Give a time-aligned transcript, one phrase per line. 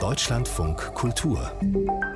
[0.00, 1.52] Deutschlandfunk Kultur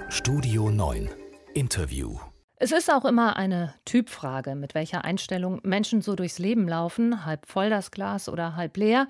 [0.09, 1.10] Studio 9
[1.55, 2.19] Interview
[2.56, 7.46] es ist auch immer eine Typfrage, mit welcher Einstellung Menschen so durchs Leben laufen, halb
[7.46, 9.09] voll das Glas oder halb leer.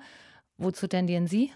[0.57, 1.51] Wozu tendieren Sie?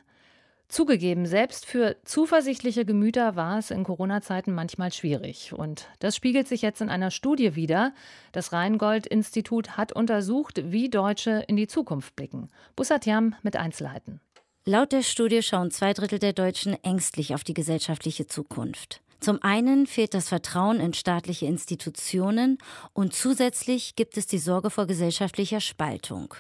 [0.68, 5.54] Zugegeben, selbst für zuversichtliche Gemüter war es in Corona-Zeiten manchmal schwierig.
[5.54, 7.94] Und das spiegelt sich jetzt in einer Studie wider.
[8.32, 12.50] Das Rheingold-Institut hat untersucht, wie Deutsche in die Zukunft blicken.
[12.76, 14.20] Bussatiam mit Einzelheiten.
[14.66, 19.03] Laut der Studie schauen zwei Drittel der Deutschen ängstlich auf die gesellschaftliche Zukunft.
[19.24, 22.58] Zum einen fehlt das Vertrauen in staatliche Institutionen
[22.92, 26.34] und zusätzlich gibt es die Sorge vor gesellschaftlicher Spaltung.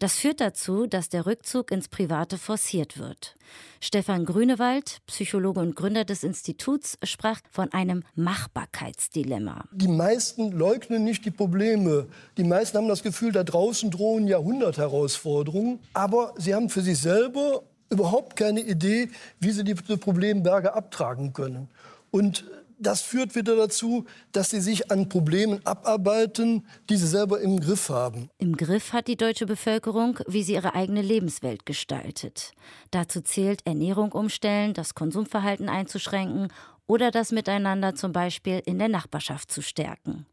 [0.00, 3.36] Das führt dazu, dass der Rückzug ins Private forciert wird.
[3.80, 9.62] Stefan Grünewald, Psychologe und Gründer des Instituts, sprach von einem Machbarkeitsdilemma.
[9.70, 12.08] Die meisten leugnen nicht die Probleme.
[12.38, 15.78] Die meisten haben das Gefühl, da draußen drohen Jahrhundertherausforderungen.
[15.94, 21.68] Aber sie haben für sich selber überhaupt keine Idee, wie sie diese Problemberge abtragen können.
[22.16, 22.46] Und
[22.78, 27.90] das führt wieder dazu, dass sie sich an Problemen abarbeiten, die sie selber im Griff
[27.90, 28.30] haben.
[28.38, 32.52] Im Griff hat die deutsche Bevölkerung, wie sie ihre eigene Lebenswelt gestaltet.
[32.90, 36.48] Dazu zählt Ernährung umstellen, das Konsumverhalten einzuschränken
[36.86, 40.24] oder das Miteinander zum Beispiel in der Nachbarschaft zu stärken.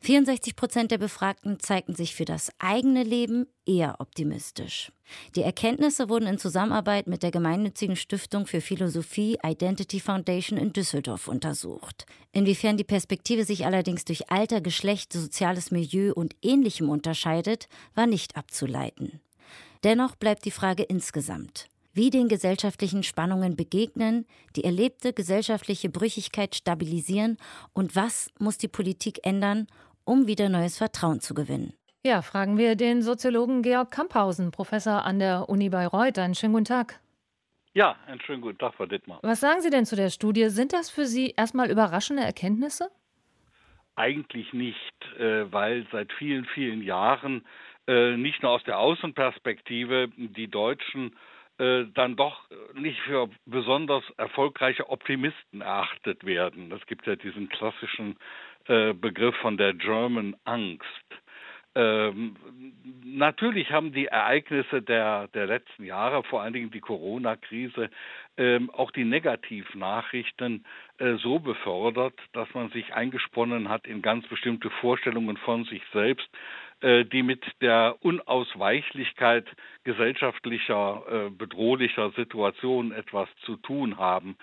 [0.00, 4.92] 64 Prozent der Befragten zeigten sich für das eigene Leben eher optimistisch.
[5.34, 11.28] Die Erkenntnisse wurden in Zusammenarbeit mit der gemeinnützigen Stiftung für Philosophie Identity Foundation in Düsseldorf
[11.28, 12.06] untersucht.
[12.32, 18.36] Inwiefern die Perspektive sich allerdings durch Alter, Geschlecht, soziales Milieu und ähnlichem unterscheidet, war nicht
[18.36, 19.20] abzuleiten.
[19.82, 27.38] Dennoch bleibt die Frage insgesamt wie den gesellschaftlichen Spannungen begegnen, die erlebte gesellschaftliche Brüchigkeit stabilisieren
[27.72, 29.66] und was muss die Politik ändern,
[30.06, 31.74] um wieder neues Vertrauen zu gewinnen.
[32.04, 36.18] Ja, fragen wir den Soziologen Georg Kamphausen, Professor an der Uni Bayreuth.
[36.18, 37.00] Einen schönen guten Tag.
[37.74, 39.18] Ja, einen schönen guten Tag, Frau Dittmar.
[39.22, 40.48] Was sagen Sie denn zu der Studie?
[40.48, 42.88] Sind das für Sie erstmal überraschende Erkenntnisse?
[43.96, 44.78] Eigentlich nicht,
[45.18, 47.44] äh, weil seit vielen, vielen Jahren
[47.86, 54.90] äh, nicht nur aus der Außenperspektive die Deutschen äh, dann doch nicht für besonders erfolgreiche
[54.90, 56.70] Optimisten erachtet werden.
[56.72, 58.16] Es gibt ja diesen klassischen
[58.66, 60.84] äh, Begriff von der German Angst.
[61.76, 62.36] Ähm,
[63.04, 67.90] natürlich haben die Ereignisse der, der letzten Jahre, vor allen Dingen die Corona-Krise,
[68.38, 70.64] ähm, auch die Negativnachrichten
[70.98, 76.28] äh, so befördert, dass man sich eingesponnen hat in ganz bestimmte Vorstellungen von sich selbst,
[76.80, 79.46] äh, die mit der Unausweichlichkeit
[79.84, 84.36] gesellschaftlicher, äh, bedrohlicher Situationen etwas zu tun haben.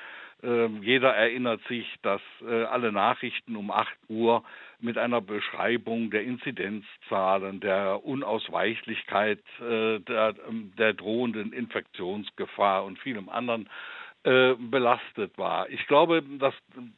[0.43, 4.43] Ähm, jeder erinnert sich, dass äh, alle Nachrichten um 8 Uhr
[4.79, 13.69] mit einer Beschreibung der Inzidenzzahlen, der Unausweichlichkeit der, ähm, der drohenden Infektionsgefahr und vielem anderen
[14.25, 15.69] belastet war.
[15.69, 16.53] Ich glaube, das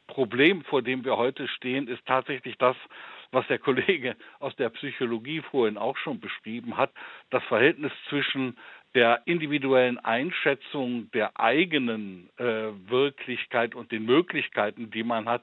[0.06, 2.76] Problem, vor dem wir heute stehen, ist tatsächlich das,
[3.32, 6.92] was der Kollege aus der Psychologie vorhin auch schon beschrieben hat,
[7.30, 8.56] das Verhältnis zwischen
[8.94, 15.42] der individuellen Einschätzung der eigenen äh, Wirklichkeit und den Möglichkeiten, die man hat,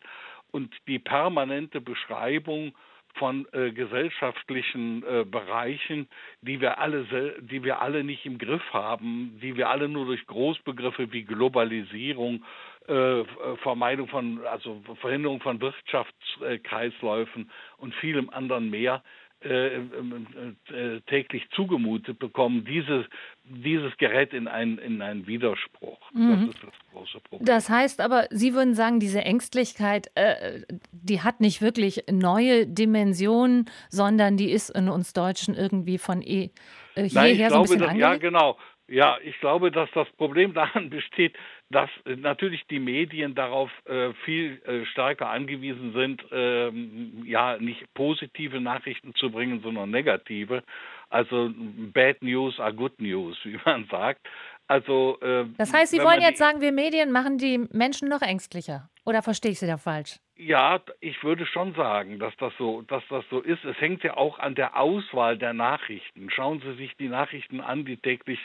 [0.51, 2.73] und die permanente Beschreibung
[3.15, 6.07] von äh, gesellschaftlichen äh, Bereichen,
[6.41, 7.05] die wir alle,
[7.41, 12.43] die wir alle nicht im Griff haben, die wir alle nur durch Großbegriffe wie Globalisierung
[12.87, 13.23] äh,
[13.61, 19.03] Vermeidung von, also Verhinderung von Wirtschaftskreisläufen und vielem anderen mehr
[19.43, 23.05] äh, äh, täglich zugemutet bekommen, dieses,
[23.43, 25.99] dieses gerät in einen, in einen Widerspruch.
[26.13, 26.29] Mhm.
[26.29, 27.45] Das ist das große Problem.
[27.45, 30.61] Das heißt aber, Sie würden sagen, diese Ängstlichkeit, äh,
[30.91, 36.51] die hat nicht wirklich neue Dimensionen, sondern die ist in uns Deutschen irgendwie von eh,
[36.95, 38.57] äh, Nein, ich so ein bisschen dass, Ja, genau.
[38.93, 41.35] Ja, ich glaube, dass das Problem daran besteht,
[41.71, 47.91] dass äh, natürlich die Medien darauf äh, viel äh, stärker angewiesen sind, ähm, ja, nicht
[47.95, 50.61] positive Nachrichten zu bringen, sondern negative.
[51.09, 51.51] Also
[51.91, 54.27] Bad News are Good News, wie man sagt.
[54.67, 58.89] Also, äh, das heißt, Sie wollen jetzt sagen, wir Medien machen die Menschen noch ängstlicher?
[59.05, 60.19] Oder verstehe ich Sie da falsch?
[60.35, 63.63] Ja, ich würde schon sagen, dass das so, dass das so ist.
[63.65, 66.29] Es hängt ja auch an der Auswahl der Nachrichten.
[66.31, 68.39] Schauen Sie sich die Nachrichten an, die täglich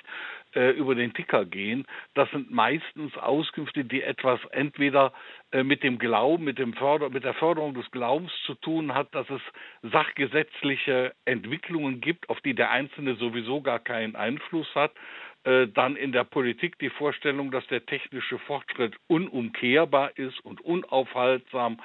[0.55, 1.87] äh, über den Ticker gehen.
[2.15, 5.15] Das sind meistens Auskünfte, die etwas entweder
[5.51, 9.15] äh, mit dem Glauben, mit dem Förder, mit der Förderung des Glaubens zu tun hat,
[9.15, 9.41] dass es
[9.91, 14.93] sachgesetzliche Entwicklungen gibt, auf die der Einzelne sowieso gar keinen Einfluss hat
[15.69, 21.79] dann in der Politik die Vorstellung, dass der technische Fortschritt unumkehrbar ist und unaufhaltsam.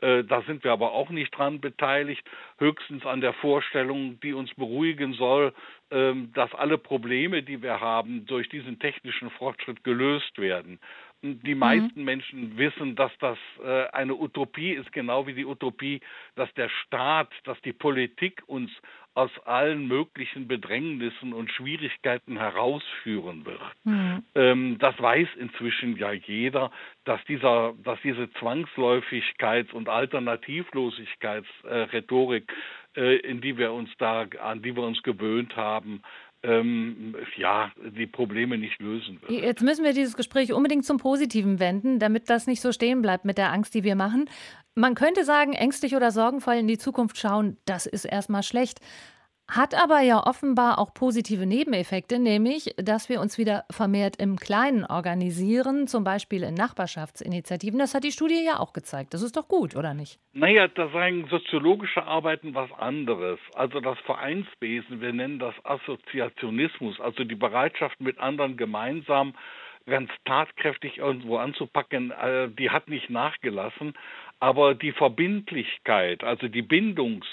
[0.00, 2.26] Äh, da sind wir aber auch nicht dran beteiligt.
[2.58, 5.52] höchstens an der Vorstellung, die uns beruhigen soll,
[5.90, 10.78] ähm, dass alle Probleme, die wir haben, durch diesen technischen Fortschritt gelöst werden.
[11.22, 11.58] Die mhm.
[11.58, 12.04] meisten mhm.
[12.04, 16.00] Menschen wissen, dass das äh, eine Utopie ist, genau wie die Utopie,
[16.34, 18.70] dass der Staat, dass die Politik uns
[19.14, 23.60] aus allen möglichen Bedrängnissen und Schwierigkeiten herausführen wird.
[23.84, 24.22] Mhm.
[24.34, 26.70] Ähm, das weiß inzwischen ja jeder,
[27.04, 32.52] dass dieser, dass diese Zwangsläufigkeits- und Alternativlosigkeitsrhetorik,
[32.96, 36.02] äh, in die wir uns da, an die wir uns gewöhnt haben,
[36.42, 39.30] ähm, ja, die Probleme nicht lösen wird.
[39.30, 43.24] Jetzt müssen wir dieses Gespräch unbedingt zum Positiven wenden, damit das nicht so stehen bleibt
[43.24, 44.28] mit der Angst, die wir machen.
[44.74, 48.80] Man könnte sagen, ängstlich oder sorgenvoll in die Zukunft schauen, das ist erstmal schlecht.
[49.50, 54.84] Hat aber ja offenbar auch positive Nebeneffekte, nämlich, dass wir uns wieder vermehrt im Kleinen
[54.84, 57.80] organisieren, zum Beispiel in Nachbarschaftsinitiativen.
[57.80, 59.12] Das hat die Studie ja auch gezeigt.
[59.12, 60.20] Das ist doch gut, oder nicht?
[60.34, 63.40] Naja, da sagen soziologische Arbeiten was anderes.
[63.54, 69.34] Also das Vereinswesen, wir nennen das Assoziationismus, also die Bereitschaft, mit anderen gemeinsam
[69.86, 73.94] ganz tatkräftig irgendwo anzupacken, äh, die hat nicht nachgelassen.
[74.38, 77.26] Aber die Verbindlichkeit, also die Bindungs-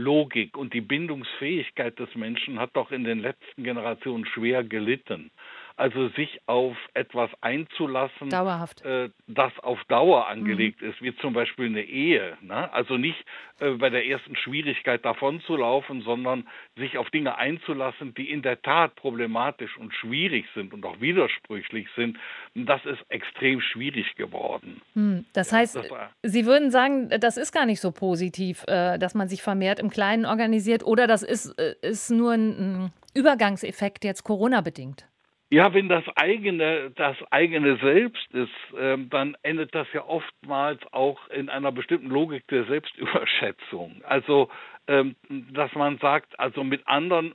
[0.00, 5.30] Logik und die Bindungsfähigkeit des Menschen hat doch in den letzten Generationen schwer gelitten
[5.80, 8.84] also sich auf etwas einzulassen, Dauerhaft.
[8.84, 10.90] Äh, das auf Dauer angelegt mhm.
[10.90, 12.36] ist, wie zum Beispiel eine Ehe.
[12.42, 12.70] Ne?
[12.72, 13.16] Also nicht
[13.60, 16.46] äh, bei der ersten Schwierigkeit davon zu laufen, sondern
[16.76, 21.88] sich auf Dinge einzulassen, die in der Tat problematisch und schwierig sind und auch widersprüchlich
[21.96, 22.18] sind.
[22.54, 24.82] Das ist extrem schwierig geworden.
[24.92, 25.24] Mhm.
[25.32, 25.82] Das heißt, ja,
[26.20, 29.78] das Sie würden sagen, das ist gar nicht so positiv, äh, dass man sich vermehrt
[29.78, 35.06] im Kleinen organisiert oder das ist, äh, ist nur ein Übergangseffekt jetzt Corona bedingt?
[35.52, 41.26] Ja, wenn das eigene, das eigene Selbst ist, ähm, dann endet das ja oftmals auch
[41.28, 44.00] in einer bestimmten Logik der Selbstüberschätzung.
[44.04, 44.48] Also,
[44.86, 47.34] ähm, dass man sagt, also mit anderen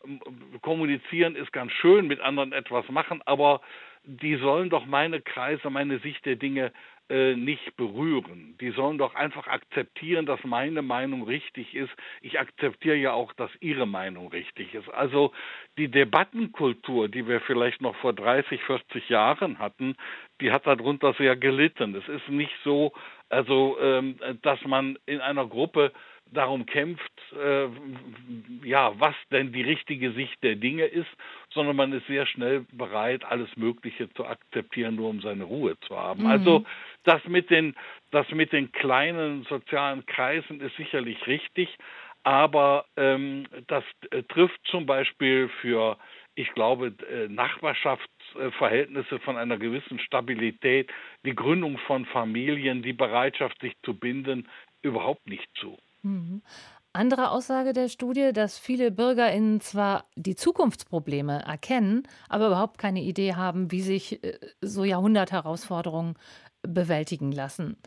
[0.62, 3.60] kommunizieren ist ganz schön, mit anderen etwas machen, aber
[4.06, 6.72] die sollen doch meine Kreise, meine Sicht der Dinge
[7.10, 8.56] äh, nicht berühren.
[8.60, 11.92] Die sollen doch einfach akzeptieren, dass meine Meinung richtig ist.
[12.22, 14.90] Ich akzeptiere ja auch, dass ihre Meinung richtig ist.
[14.90, 15.31] Also
[15.78, 19.96] die Debattenkultur, die wir vielleicht noch vor 30, 40 Jahren hatten,
[20.42, 21.96] die hat darunter sehr gelitten.
[21.96, 22.94] Es ist nicht so,
[23.30, 25.92] also ähm, dass man in einer Gruppe
[26.32, 27.68] darum kämpft, äh,
[28.64, 31.10] ja, was denn die richtige Sicht der Dinge ist,
[31.52, 35.96] sondern man ist sehr schnell bereit, alles Mögliche zu akzeptieren, nur um seine Ruhe zu
[35.98, 36.24] haben.
[36.24, 36.30] Mhm.
[36.30, 36.66] Also
[37.04, 37.76] das mit den,
[38.12, 41.70] das mit den kleinen sozialen Kreisen ist sicherlich richtig,
[42.24, 45.98] aber ähm, das äh, trifft zum Beispiel für,
[46.36, 50.92] ich glaube, äh, Nachbarschaftsverhältnisse von einer gewissen Stabilität,
[51.26, 54.48] die Gründung von Familien, die Bereitschaft, sich zu binden,
[54.82, 55.78] überhaupt nicht zu.
[56.04, 56.42] Mhm.
[56.94, 63.36] Andere Aussage der Studie, dass viele BürgerInnen zwar die Zukunftsprobleme erkennen, aber überhaupt keine Idee
[63.36, 66.16] haben, wie sich äh, so Jahrhundertherausforderungen
[66.62, 67.78] bewältigen lassen.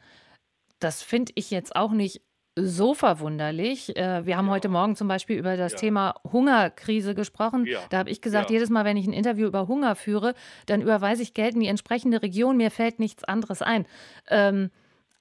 [0.79, 2.23] Das finde ich jetzt auch nicht
[2.65, 3.97] so verwunderlich.
[3.97, 4.53] Äh, wir haben ja.
[4.53, 5.79] heute Morgen zum Beispiel über das ja.
[5.79, 7.67] Thema Hungerkrise gesprochen.
[7.67, 7.81] Ja.
[7.91, 10.35] Da habe ich gesagt, jedes Mal, wenn ich ein Interview über Hunger führe,
[10.67, 12.57] dann überweise ich Geld in die entsprechende Region.
[12.57, 13.87] Mir fällt nichts anderes ein.
[14.29, 14.71] Ähm,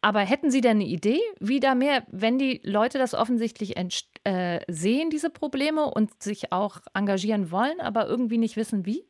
[0.01, 4.59] aber hätten Sie denn eine Idee, wie da mehr, wenn die Leute das offensichtlich äh,
[4.67, 9.03] sehen, diese Probleme und sich auch engagieren wollen, aber irgendwie nicht wissen, wie?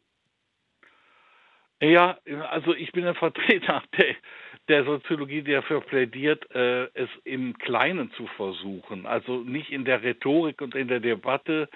[1.82, 2.18] Ja,
[2.50, 4.16] also ich bin ein Vertreter der,
[4.68, 9.06] der Soziologie, die dafür plädiert, äh, es im Kleinen zu versuchen.
[9.06, 11.70] Also nicht in der Rhetorik und in der Debatte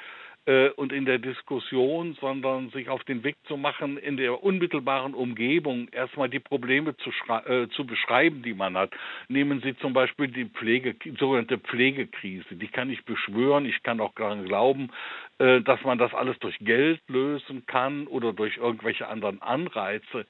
[0.45, 5.13] äh, und in der Diskussion, sondern sich auf den Weg zu machen, in der unmittelbaren
[5.13, 7.11] Umgebung erstmal die Probleme zu,
[7.45, 8.91] äh, zu beschreiben, die man hat.
[9.27, 12.55] Nehmen Sie zum Beispiel die Pflege, sogenannte Pflegekrise.
[12.55, 13.65] Die kann ich beschwören.
[13.65, 14.89] Ich kann auch daran glauben,
[15.37, 20.25] äh, dass man das alles durch Geld lösen kann oder durch irgendwelche anderen Anreize.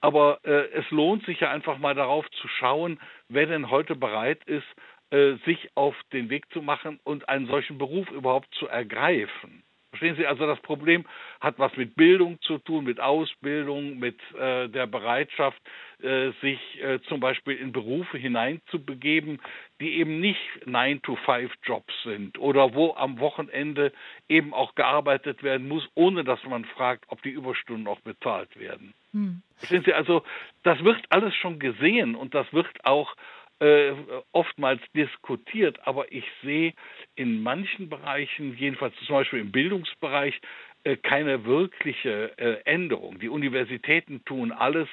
[0.00, 4.44] Aber äh, es lohnt sich ja einfach mal darauf zu schauen, wer denn heute bereit
[4.44, 4.66] ist,
[5.10, 9.63] äh, sich auf den Weg zu machen und einen solchen Beruf überhaupt zu ergreifen.
[9.94, 11.04] Verstehen Sie, also das Problem
[11.40, 15.60] hat was mit Bildung zu tun, mit Ausbildung, mit äh, der Bereitschaft,
[16.02, 19.40] äh, sich äh, zum Beispiel in Berufe hineinzubegeben,
[19.80, 23.92] die eben nicht 9-to-5-Jobs sind oder wo am Wochenende
[24.28, 28.94] eben auch gearbeitet werden muss, ohne dass man fragt, ob die Überstunden auch bezahlt werden.
[29.12, 29.42] Hm.
[29.58, 30.24] Verstehen Sie, also
[30.64, 33.14] das wird alles schon gesehen und das wird auch
[33.60, 33.92] äh,
[34.32, 36.72] oftmals diskutiert, aber ich sehe
[37.14, 40.40] in manchen Bereichen, jedenfalls zum Beispiel im Bildungsbereich,
[40.84, 43.18] äh, keine wirkliche äh, Änderung.
[43.20, 44.88] Die Universitäten tun alles,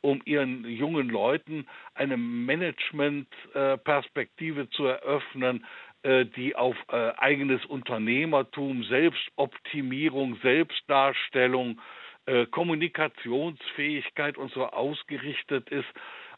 [0.00, 5.64] um ihren jungen Leuten eine Managementperspektive zu eröffnen,
[6.04, 11.80] die auf eigenes Unternehmertum, Selbstoptimierung, Selbstdarstellung,
[12.26, 15.88] äh, Kommunikationsfähigkeit und so ausgerichtet ist.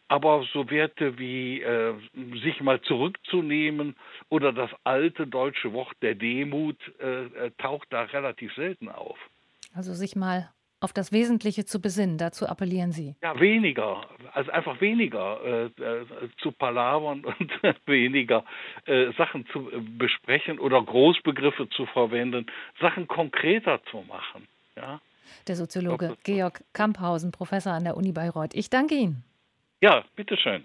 [0.09, 1.95] Aber so Werte wie äh,
[2.43, 3.97] sich mal zurückzunehmen
[4.29, 9.19] oder das alte deutsche Wort der Demut äh, äh taucht da relativ selten auf.
[9.75, 10.51] Also sich mal
[10.85, 13.17] auf das Wesentliche zu besinnen, dazu appellieren Sie.
[13.23, 16.05] Ja, weniger, also einfach weniger äh, äh,
[16.43, 17.53] zu palavern und
[17.87, 18.45] weniger
[18.85, 22.47] äh, Sachen zu besprechen oder Großbegriffe zu verwenden,
[22.81, 24.47] Sachen konkreter zu machen.
[24.77, 25.01] Ja?
[25.49, 28.55] Der Soziologe Georg Kamphausen, Professor an der Uni Bayreuth.
[28.55, 29.25] Ich danke Ihnen.
[29.85, 30.65] Ja, bitteschön.